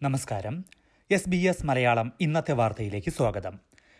നമസ്കാരം. 0.01 0.65
S 1.11 1.29
B 1.29 1.37
S 1.37 1.65
Malayalam 1.65 2.11
ഇന്നത്തെ 2.21 2.51
വാർത്തയിലേക്ക് 2.51 3.11
സ്വാഗതം. 3.11 3.59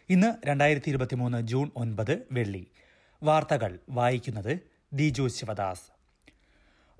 ഇന്ന് 0.09 0.47
രണ്ടായിരത്തി 0.47 0.89
ഇരുപത്തിമൂന്ന് 0.89 1.41
ജൂൺ 1.41 1.71
ഒൻപത് 1.75 2.27
വെള്ളി. 2.31 2.67
വാർത്തകൾ 3.23 3.79
വായിക്കുന്നത് 3.89 4.59
ദിജു 4.93 5.27
ശിവദാസ്. 5.27 5.94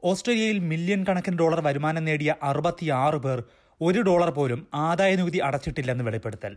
ഓസ്ട്രേലിയയിൽ 0.09 0.57
മില്യൺ 0.59 1.05
കണക്കിന് 1.07 1.37
ഡോളർ 1.37 1.59
വരുമാനം 1.61 2.03
നേടിയ 2.05 2.31
അറുപത്തിയാറ് 2.49 3.15
പേർ 3.15 3.39
ഒരു 3.81 4.01
ഡോളർ 4.01 4.29
പോലും 4.29 4.59
ആദായനികുതി 4.73 5.37
അടച്ചിട്ടില്ലെന്ന് 5.37 6.03
വെളിപ്പെടുത്തൽ. 6.03 6.53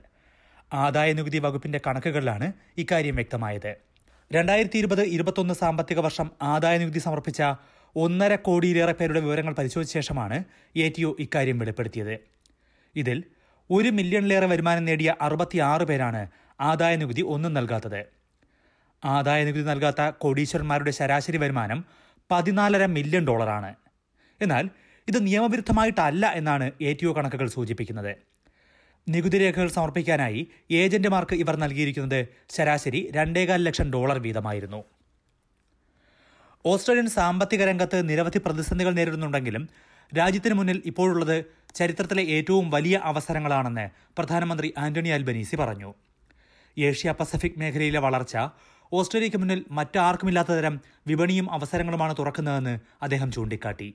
ആദായനികുതി 0.73 1.39
വകുപ്പിന്റെ 1.39 1.81
കണക്കുകളിലാണ് 1.87 2.47
ഇക്കാര്യം 2.83 3.15
വ്യക്തമായത്. 3.15 3.71
രണ്ടായിരത്തി 4.33 4.79
ഇരുപത് 4.79 5.03
ഇരുപത്തൊന്ന് 5.17 5.55
സാമ്പത്തിക 5.55 5.99
വർഷം 5.99 6.31
ആദായനികുതി 6.43 6.99
സമർപ്പിച്ച 6.99 7.43
ഒന്നര 7.97 8.35
കോടിയിലേറെ 8.47 8.93
പേരുടെ 8.93 9.21
വിവരങ്ങൾ 9.21 9.55
പരിശോധിച്ച 9.55 9.95
ശേഷമാണ് 9.95 10.39
എ 10.77 10.89
ടി 10.89 11.03
ഒ 11.05 11.17
ഇക്കാര്യം 11.21 11.59
വെളിപ്പെടുത്തിയത്. 11.59 12.15
ഇതിൽ 12.97 13.19
ഒരു 13.71 13.89
മില്യണിലേറെ 13.89 14.47
വരുമാനം 14.47 14.85
നേടിയ 14.85 15.17
അറുപത്തിയാറ് 15.21 15.83
പേരാണ് 15.83 16.23
ആദായനികുതി 16.61 17.23
ഒന്നും 17.35 17.55
നൽകാത്തത്. 17.55 18.03
ആദായനികുതി 19.05 19.63
നൽകാത്ത 19.63 20.03
കോടീശ്വരന്മാരുടെ 20.23 20.91
ശരാശരി 20.91 21.37
വരുമാനം 21.37 21.81
പതിനാലര 22.31 22.87
മില്യൺ 22.87 23.25
ഡോളറാണ്. 23.29 23.75
എന്നാൽ 24.43 24.65
ഇത് 25.09 25.19
നിയമവിരുദ്ധമായിട്ടല്ല 25.27 26.27
എന്നാണ് 26.41 26.67
എ 26.81 26.93
ടി 26.93 27.07
ഒ 27.07 27.13
കണക്കുകൾ 27.13 27.49
സൂചിപ്പിക്കുന്നത്. 27.49 28.13
നികുതി 29.09 29.39
രേഖകൾ 29.39 29.69
സമർപ്പിക്കാനായി 29.69 30.41
ഏജന്റുമാർക്ക് 30.71 31.35
ഇവർ 31.35 31.57
നൽകിയിരിക്കുന്നത് 31.57 32.29
ശരാശരി 32.57 33.11
രണ്ടേകാൽ 33.17 33.65
ലക്ഷം 33.65 33.93
ഡോളർ 33.93 34.19
വീതമായിരുന്നു. 34.19 34.81
ഓസ്ട്രേലിയൻ 36.67 37.09
സാമ്പത്തിക 37.09 37.63
രംഗത്ത് 37.65 37.99
നിരവധി 38.11 38.39
പ്രതിസന്ധികൾ 38.39 38.93
നേരിടുന്നുണ്ടെങ്കിലും 38.95 39.69
രാജ്യത്തിന് 40.17 40.55
മുന്നിൽ 40.55 40.83
ഇപ്പോഴുള്ളത് 40.87 41.45
ചരിത്രത്തിലെ 41.75 42.23
ഏറ്റവും 42.37 42.71
വലിയ 42.71 42.97
അവസരങ്ങളാണെന്ന് 43.11 43.87
പ്രധാനമന്ത്രി 44.19 44.75
ആന്റണി 44.79 45.09
അൽബനീസി 45.09 45.57
പറഞ്ഞു. 45.57 45.95
ഏഷ്യ 46.77 47.11
പസഫിക് 47.21 47.59
മേഖലയിലെ 47.59 48.01
വളർച്ച 48.01 48.37
ഓസ്ട്രേലിയയ്ക്ക് 48.93 49.39
മുന്നിൽ 49.39 49.65
മറ്റാർക്കുമില്ലാത്ത 49.71 50.49
തരം 50.49 50.81
വിപണിയും 51.07 51.53
അവസരങ്ങളുമാണ് 51.53 52.15
തുറക്കുന്നതെന്ന് 52.19 52.79
അദ്ദേഹം 53.03 53.33
ചൂണ്ടിക്കാട്ടി. 53.33 53.95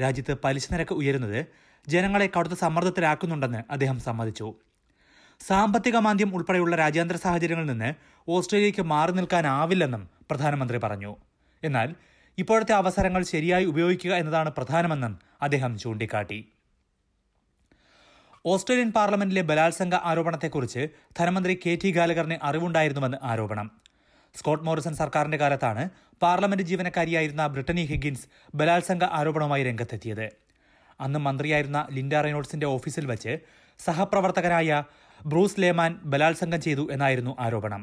രാജ്യത്ത് 0.00 0.38
പലിശ 0.44 0.72
നിരക്ക് 0.72 0.94
ഉയരുന്നത് 0.94 1.46
ജനങ്ങളെ 1.88 2.30
കടുത്ത 2.38 2.54
സമ്മർദ്ദത്തിലാക്കുന്നുണ്ടെന്ന് 2.54 3.62
അദ്ദേഹം 3.70 3.98
സമ്മതിച്ചു. 4.00 4.54
സാമ്പത്തിക 5.46 5.96
മാന്ദ്യം 5.96 6.34
ഉൾപ്പെടെയുള്ള 6.34 6.76
രാജ്യാന്തര 6.76 7.16
സാഹചര്യങ്ങളിൽ 7.16 7.66
നിന്ന് 7.66 7.94
ഓസ്ട്രേലിയയ്ക്ക് 8.28 8.82
മാറി 8.82 9.12
നിൽക്കാനാവില്ലെന്നും 9.12 10.08
പ്രധാനമന്ത്രി 10.30 10.78
പറഞ്ഞു. 10.78 11.16
എന്നാൽ 11.64 11.94
ഇപ്പോഴത്തെ 12.38 12.72
അവസരങ്ങൾ 12.72 13.22
ശരിയായി 13.22 13.64
ഉപയോഗിക്കുക 13.64 14.14
എന്നതാണ് 14.14 14.50
പ്രധാനമെന്നും 14.50 15.18
അദ്ദേഹം 15.42 15.78
ചൂണ്ടിക്കാട്ടി. 15.78 16.52
ഓസ്ട്രേലിയൻ 18.46 18.92
പാർലമെന്റിലെ 18.92 19.42
ബലാത്സംഗ 19.42 19.94
ആരോപണത്തെക്കുറിച്ച് 19.94 20.88
ധനമന്ത്രി 21.18 21.60
കെ 21.66 21.78
ടി 21.84 21.90
ഗാലഗറിന് 21.90 22.36
അറിവുണ്ടായിരുന്നുവെന്ന് 22.42 23.18
ആരോപണം. 23.22 23.85
സ്കോട്ട് 24.38 24.64
മോറിസൺ 24.64 24.94
സർക്കാരിന്റെ 24.94 25.38
കാലത്താണ് 25.42 25.82
പാർലമെന്റ് 26.22 26.64
ജീവനക്കാരിയായിരുന്ന 26.70 27.46
ബ്രിട്ടനി 27.46 27.84
ഹിഗിൻസ് 27.90 28.26
ബലാത്സംഗ 28.54 29.04
ആരോപണവുമായി 29.18 29.64
രംഗത്തെത്തിയത്. 29.68 30.26
അന്ന് 31.00 31.18
മന്ത്രിയായിരുന്ന 31.18 31.80
ലിൻഡ 31.96 32.14
റൈനോൾസിന്റെ 32.26 32.66
ഓഫീസിൽ 32.66 33.06
വച്ച് 33.06 33.32
സഹപ്രവർത്തകനായ 33.80 34.84
ബ്രൂസ് 35.26 35.60
ലേമാൻ 35.60 35.92
ബലാത്സംഗം 36.04 36.60
ചെയ്തു 36.60 36.84
എന്നായിരുന്നു 36.92 37.36
ആരോപണം. 37.40 37.82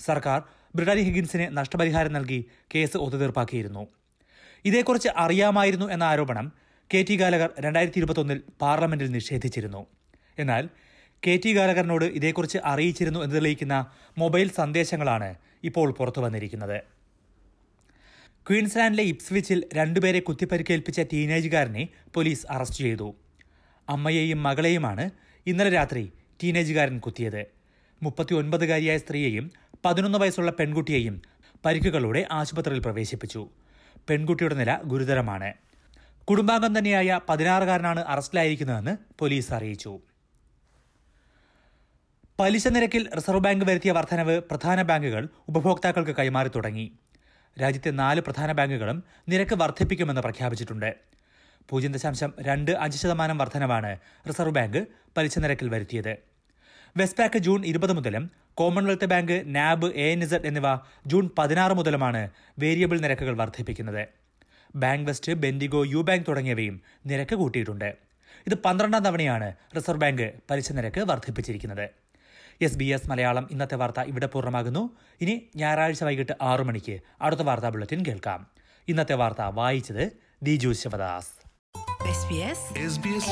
സർക്കാർ 0.00 0.40
ബ്രിട്ടനി 0.76 1.02
ഹിഗിൻസിന് 1.08 1.46
നഷ്ടപരിഹാരം 1.58 2.12
നൽകി 2.12 2.38
കേസ് 2.74 2.96
ഒത്തുതീർപ്പാക്കിയിരുന്നു. 2.96 3.84
ഇതേക്കുറിച്ച് 4.64 5.10
അറിയാമായിരുന്നു 5.24 5.86
എന്ന 5.90 6.04
ആരോപണം 6.12 6.46
കെ 6.90 7.00
ടി 7.08 7.14
ഗാലകർ 7.16 7.50
രണ്ടായിരത്തി 7.58 7.98
ഇരുപത്തൊന്നിൽ 7.98 8.38
പാർലമെന്റിൽ 8.62 9.10
നിഷേധിച്ചിരുന്നു. 9.10 9.82
എന്നാൽ 10.38 10.64
കെ 11.22 11.34
ടി 11.44 11.50
ഗാലകറിനോട് 11.56 12.04
ഇതേക്കുറിച്ച് 12.04 12.58
അറിയിച്ചിരുന്നു 12.64 13.20
എന്ന് 13.24 13.36
തെളിയിക്കുന്ന 13.36 13.76
മൊബൈൽ 14.18 14.48
സന്ദേശങ്ങളാണ് 14.50 15.28
ഇപ്പോൾ 15.64 15.90
പുറത്തു 15.92 16.20
വന്നിരിക്കുന്നത്. 16.20 16.78
ക്വീൻസ്ലാൻഡിലെ 18.48 19.04
ഇപ്സ്വിച്ചിൽ 19.04 19.64
രണ്ടുപേരെ 19.74 20.20
കുത്തിപ്പരിക്കേൽപ്പിച്ച 20.20 21.00
ടീനേജുകാരനെ 21.12 21.88
പോലീസ് 22.14 22.46
അറസ്റ്റ് 22.50 22.84
ചെയ്തു. 22.84 23.14
അമ്മയെയും 23.88 24.42
മകളെയുമാണ് 24.42 25.10
ഇന്നലെ 25.46 25.70
രാത്രി 25.70 26.12
ടീനേജുകാരൻ 26.42 26.98
കുത്തിയത്. 26.98 27.46
മുപ്പത്തിയൊൻപതുകാരിയായ 28.02 28.98
സ്ത്രീയെയും 28.98 29.50
പതിനൊന്ന് 29.84 30.18
വയസ്സുള്ള 30.18 30.50
പെൺകുട്ടിയെയും 30.50 31.22
പരിക്കുകളോടെ 31.64 32.26
ആശുപത്രിയിൽ 32.32 32.80
പ്രവേശിപ്പിച്ചു. 32.80 33.48
പെൺകുട്ടിയുടെ 34.08 34.54
നില 34.54 34.80
ഗുരുതരമാണ്. 34.84 35.54
കുടുംബാംഗം 36.24 36.78
തന്നെയായ 36.78 37.20
പതിനാറുകാരനാണ് 37.28 38.00
അറസ്റ്റിലായിരിക്കുന്നതെന്ന് 38.00 38.96
പോലീസ് 39.18 39.52
അറിയിച്ചു. 39.52 40.00
പലിശ 42.38 42.68
നിരക്കിൽ 42.68 43.02
റിസർവ് 43.16 43.40
ബാങ്ക് 43.40 43.64
വരുത്തിയ 43.64 43.90
വർധനവ് 43.92 44.40
പ്രധാന 44.50 44.82
ബാങ്കുകൾ 44.82 45.28
ഉപഭോക്താക്കൾക്ക് 45.48 46.14
കൈമാറി 46.16 46.50
തുടങ്ങി. 46.54 46.86
രാജ്യത്തെ 47.60 47.90
നാല് 47.90 48.20
പ്രധാന 48.20 48.52
ബാങ്കുകളും 48.52 49.04
നിരക്ക് 49.28 49.54
വർദ്ധിപ്പിക്കുമെന്ന് 49.54 50.22
പ്രഖ്യാപിച്ചിട്ടുണ്ട്. 50.22 50.94
പൂജ്യം 51.68 51.92
ദശാംശം 51.92 52.32
രണ്ട് 52.40 52.70
അഞ്ച് 52.70 52.98
ശതമാനം 52.98 53.38
വർധനവാണ് 53.38 53.98
റിസർവ് 54.28 54.54
ബാങ്ക് 54.58 54.80
പലിശ 55.16 55.38
നിരക്കിൽ 55.38 55.68
വരുത്തിയത്. 55.68 56.12
വെസ്റ്റ്പാക്ക് 56.96 57.38
ജൂൺ 57.38 57.66
ഇരുപത് 57.66 57.92
മുതലും 57.92 58.30
Commonwealth 58.54 59.04
Bank 59.04 59.42
NAB 59.56 59.86
A 59.94 60.06
N 60.14 60.24
Z 60.24 60.46
എന്നിവ 60.46 60.68
ജൂൺ 61.06 61.30
പതിനാറ് 61.38 61.72
മുതലുമാണ് 61.72 62.30
വേരിയബിൾ 62.58 63.00
നിരക്കുകൾ 63.00 63.36
വർദ്ധിപ്പിക്കുന്നത്. 63.36 64.08
Bank 64.76 65.10
west 65.10 65.32
Bendigo 65.32 65.84
U 65.86 66.02
bank 66.08 66.26
തുടങ്ങിയവയും 66.28 66.80
നിരക്ക് 67.06 67.36
കൂട്ടിയിട്ടുണ്ട്. 67.36 67.90
ഇത് 68.46 68.54
പന്ത്രണ്ടാം 68.64 69.04
തവണയാണ് 69.04 69.54
റിസർവ് 69.76 70.00
ബാങ്ക് 70.00 70.26
പലിശ 70.50 70.72
നിരക്ക് 70.72 71.00
വർദ്ധിപ്പിച്ചിരിക്കുന്നത്. 71.00 72.03
എസ് 72.60 72.76
ബി 72.76 72.84
എസ് 72.84 73.10
മലയാളം 73.10 73.48
ഇന്നത്തെ 73.50 73.74
വാർത്ത 73.74 74.00
ഇവിടെ 74.00 74.26
പൂർണമാകുന്നു. 74.26 74.96
ഇനി 75.20 75.42
ഞായറാഴ്ച 75.56 76.04
വൈകിട്ട് 76.04 76.32
ആറു 76.42 76.64
മണിക്ക് 76.64 77.00
അടുത്ത 77.20 77.40
വാർത്താ 77.40 77.68
ബുള്ളറ്റിൻ 77.68 78.06
കേൾക്കാം. 78.06 78.46
ഇന്നത്തെ 78.88 79.14
വാർത്ത 79.14 79.40
വായിച്ചത് 79.40 80.12
ദിജു 80.42 80.72
ശിവദാസ്. 80.72 81.44
SBS 82.04 82.60
SBS 82.88 83.26